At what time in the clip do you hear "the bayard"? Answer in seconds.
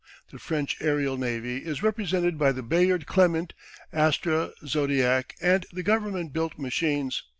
2.53-3.05